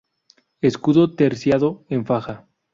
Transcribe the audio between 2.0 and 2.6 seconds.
faja.